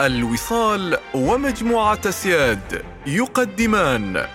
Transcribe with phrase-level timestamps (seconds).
[0.00, 4.26] الوصال ومجموعة سياد يقدمان.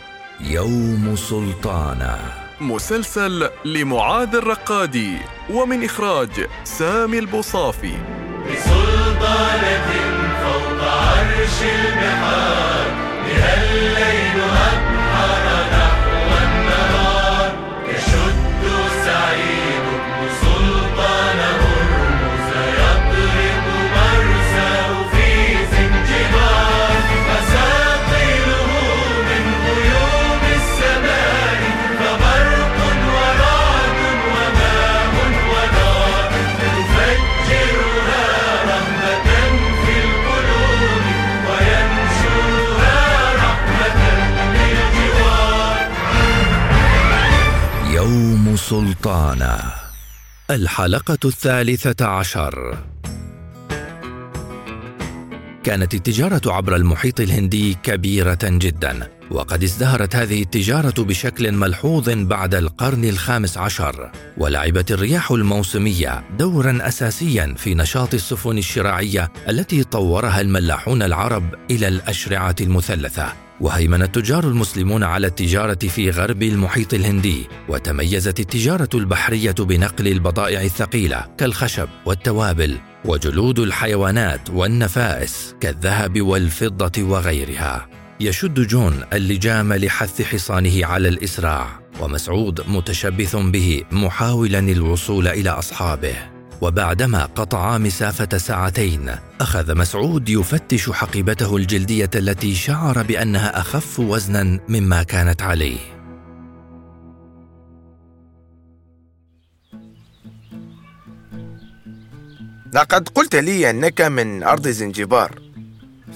[0.41, 2.19] يوم سلطانه
[2.61, 5.17] مسلسل لمعاذ الرقادي
[5.49, 7.97] ومن إخراج سامي البوصافي.
[8.51, 9.87] بسلطانة
[10.43, 12.87] فوق عرش البحار
[13.25, 14.94] بها الليل أبحر
[48.05, 49.59] يوم سلطانه
[50.51, 52.77] الحلقة الثالثة عشر.
[55.63, 63.05] كانت التجارة عبر المحيط الهندي كبيرة جدا وقد ازدهرت هذه التجارة بشكل ملحوظ بعد القرن
[63.05, 64.11] الخامس عشر.
[64.37, 72.55] ولعبت الرياح الموسمية دورا أساسيا في نشاط السفن الشراعية التي طورها الملاحون العرب إلى الأشرعة
[72.61, 73.44] المثلثة.
[73.61, 81.25] وهيمن التجار المسلمون على التجارة في غرب المحيط الهندي وتميزت التجارة البحرية بنقل البضائع الثقيلة
[81.37, 87.87] كالخشب والتوابل وجلود الحيوانات والنفائس كالذهب والفضة وغيرها.
[88.19, 96.34] يشد جون اللجام لحث حصانه على الإسراع ومسعود متشبث به محاولا الوصول إلى أصحابه.
[96.61, 99.11] وبعدما قطعا مسافة ساعتين
[99.41, 105.95] أخذ مسعود يفتش حقيبته الجلدية التي شعر بأنها أخف وزنا مما كانت عليه
[112.73, 115.39] لقد قلت لي أنك من أرض زنجبار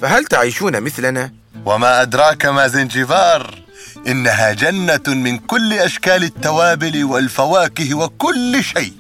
[0.01, 1.31] فهل تعيشون مثلنا؟
[1.65, 3.59] وما أدراك ما زنجبار
[4.07, 8.93] إنها جنة من كل أشكال التوابل والفواكه وكل شيء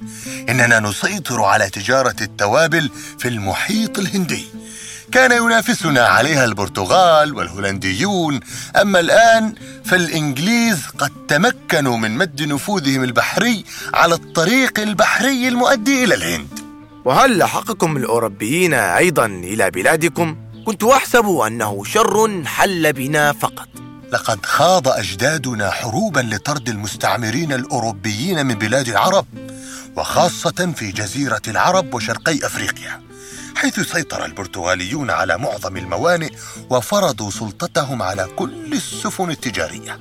[0.49, 2.89] إننا نسيطر على تجارة التوابل
[3.19, 4.45] في المحيط الهندي.
[5.11, 8.39] كان ينافسنا عليها البرتغال والهولنديون
[8.81, 9.55] أما الآن
[9.85, 16.59] فالإنجليز قد تمكنوا من مد نفوذهم البحري على الطريق البحري المؤدي إلى الهند.
[17.05, 23.67] وهل لحقكم الأوروبيين أيضا إلى بلادكم؟ كنت أحسب أنه شر حل بنا فقط.
[24.11, 29.25] لقد خاض أجدادنا حروبا لطرد المستعمرين الأوروبيين من بلاد العرب.
[29.99, 33.01] وخاصة في جزيرة العرب وشرقي أفريقيا
[33.55, 36.29] حيث سيطر البرتغاليون على معظم الموانئ
[36.69, 39.99] وفرضوا سلطتهم على كل السفن التجارية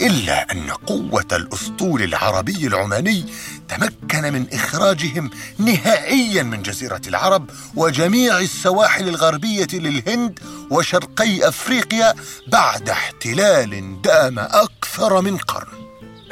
[0.00, 3.24] إلا أن قوة الأسطول العربي العماني
[3.68, 10.38] تمكن من إخراجهم نهائيا من جزيرة العرب وجميع السواحل الغربية للهند
[10.70, 12.14] وشرقي أفريقيا
[12.46, 15.68] بعد احتلال دام أكثر من قرن.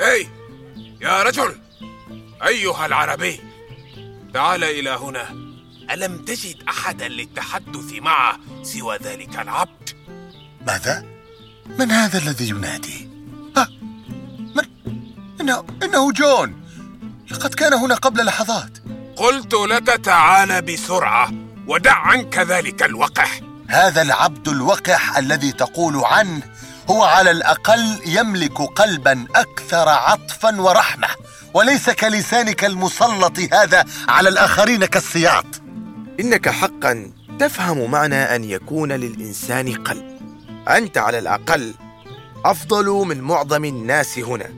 [0.01, 0.29] اي
[1.01, 1.64] يا رجل!
[2.43, 3.41] أيها العربي
[4.35, 5.31] تعال إلى هنا
[5.91, 9.91] ألم تجد أحدا للتحدث معه سوى ذلك العبد
[10.67, 11.05] ماذا؟
[11.79, 13.09] من هذا الذي ينادي؟
[13.57, 13.69] ها؟
[14.55, 14.65] من؟
[15.41, 16.65] إنه, إنه جون
[17.31, 18.79] لقد كان هنا قبل لحظات
[19.17, 21.33] قلت لك تعال بسرعة
[21.67, 26.43] ودع عنك ذلك الوقح هذا العبد الوقح الذي تقول عنه
[26.91, 31.09] هو على الأقل يملك قلبا أكثر عطفا ورحمة
[31.55, 35.47] وليس كلسانك المسلط هذا على الآخرين كالسياط.
[36.21, 40.19] إنك حقا تفهم معنى أن يكون للإنسان قلب.
[40.69, 41.75] أنت على الأقل
[42.45, 44.51] أفضل من معظم الناس هنا.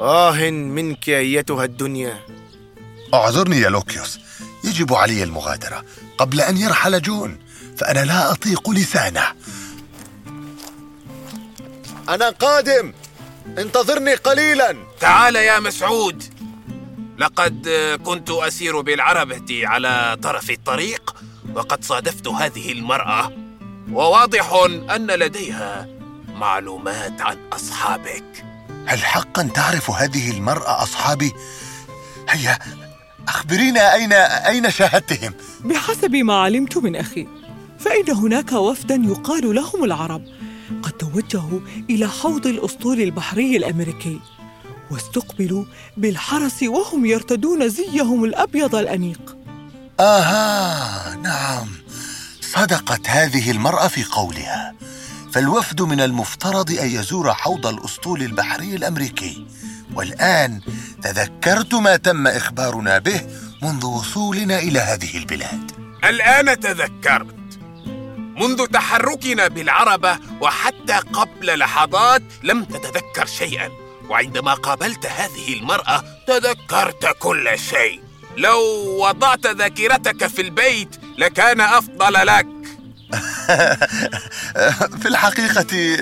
[0.00, 2.18] آه منك أيتها الدنيا.
[3.14, 4.20] اعذرني يا لوكيوس.
[4.64, 5.84] يجب علي المغادرة.
[6.18, 7.38] قبل أن يرحل جون
[7.78, 9.24] فأنا لا أطيق لسانه.
[12.10, 12.92] أنا قادم.
[13.58, 14.76] انتظرني قليلا.
[15.00, 16.24] تعال يا مسعود.
[17.18, 17.68] لقد
[18.04, 21.16] كنت أسير بالعربه على طرف الطريق
[21.54, 23.32] وقد صادفت هذه المرأة.
[23.92, 24.52] وواضح
[24.90, 25.88] أن لديها
[26.34, 28.44] معلومات عن أصحابك.
[28.86, 31.32] هل حقا تعرف هذه المرأة أصحابي؟
[32.28, 32.58] هيا
[33.28, 37.26] أخبرينا أين أين شاهدتهم؟ بحسب ما علمت من أخي
[37.78, 40.24] فإن هناك وفدا يقال لهم العرب.
[40.82, 44.20] قد توجهوا إلى حوض الأسطول البحري الأمريكي
[44.90, 45.64] واستقبلوا
[45.96, 49.36] بالحرس وهم يرتدون زيهم الأبيض الأنيق.
[50.00, 51.68] آها نعم.
[52.40, 54.74] صدقت هذه المرأة في قولها.
[55.32, 59.46] فالوفد من المفترض أن يزور حوض الأسطول البحري الأمريكي.
[59.94, 60.60] والآن
[61.02, 63.20] تذكرت ما تم إخبارنا به
[63.62, 65.72] منذ وصولنا إلى هذه البلاد.
[66.04, 67.39] الآن تذكرت
[68.40, 73.70] منذ تحركنا بالعربة وحتى قبل لحظات لم تتذكر شيئا.
[74.08, 78.00] وعندما قابلت هذه المرأة تذكرت كل شيء.
[78.36, 78.60] لو
[79.04, 82.46] وضعت ذاكرتك في البيت لكان أفضل لك.
[85.00, 85.96] في الحقيقة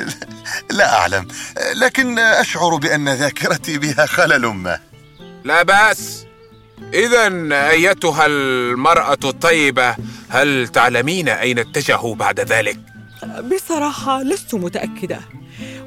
[0.70, 1.28] لا أعلم
[1.74, 4.80] لكن أشعر بأن ذاكرتي بها خلل ما.
[5.44, 6.27] لا بأس.
[6.94, 7.28] إذا
[7.70, 9.96] أيتها المرأة الطيبة
[10.28, 12.78] هل تعلمين أين اتجهوا بعد ذلك؟
[13.54, 15.20] بصراحة لست متأكدة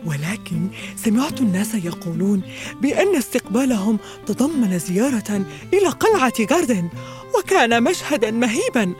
[0.05, 2.41] ولكن سمعت الناس يقولون
[2.81, 6.89] بأن استقبالهم تضمن زيارة إلى قلعة جاردن
[7.37, 8.93] وكان مشهدا مهيبا.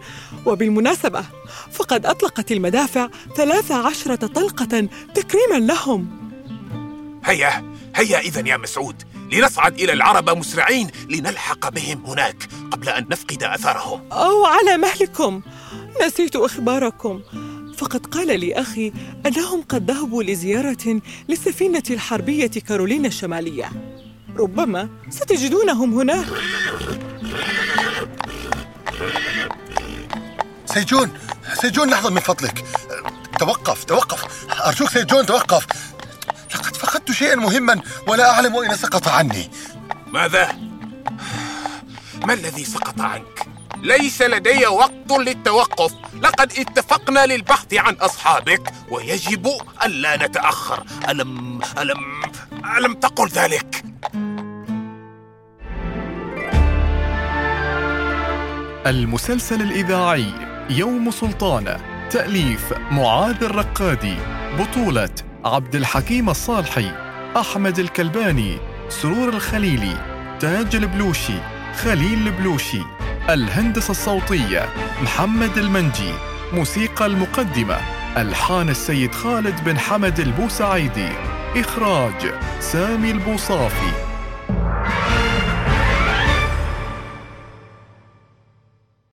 [0.45, 1.25] وبالمناسبة
[1.71, 6.07] فقد أطلقت المدافع ثلاث عشرة طلقة تكريما لهم.
[7.25, 7.63] هيا
[7.95, 9.03] هيا إذا يا مسعود.
[9.31, 15.41] لنصعد إلى العرب مسرعين لنلحق بهم هناك قبل أن نفقد أثرهم أو على مهلكم.
[16.05, 17.21] نسيت إخباركم.
[17.77, 18.93] فقد قال لي أخي
[19.25, 23.71] أنهم قد ذهبوا لزيارة للسفينة الحربية كارولينا الشمالية.
[24.37, 26.25] ربما ستجدونهم هناك
[30.65, 31.11] سيجون
[31.61, 32.65] سيجون لحظة من فضلك.
[33.39, 34.45] توقف توقف.
[34.67, 35.67] أرجوك سيجون توقف.
[36.91, 39.49] فقدت شيئا مهما ولا أعلم أين سقط عني
[40.07, 40.57] ماذا؟
[42.25, 43.47] ما الذي سقط عنك؟
[43.77, 49.47] ليس لدي وقت للتوقف لقد اتفقنا للبحث عن أصحابك ويجب
[49.85, 52.21] ألا نتأخر ألم ألم
[52.77, 53.83] ألم تقل ذلك؟
[58.85, 60.33] المسلسل الإذاعي
[60.69, 61.77] يوم سلطانة
[62.09, 64.15] تأليف معاذ الرقادي
[64.59, 66.91] بطولة عبد الحكيم الصالحي
[67.37, 68.57] أحمد الكلباني
[68.89, 69.95] سرور الخليلي
[70.39, 71.33] تاج البلوشي
[71.75, 72.81] خليل البلوشي
[73.29, 74.69] الهندسة الصوتية
[75.03, 76.13] محمد المنجي
[76.53, 77.77] موسيقى المقدمة
[78.17, 81.09] ألحان السيد خالد بن حمد البوسعيدي
[81.55, 84.00] إخراج سامي البوصافي.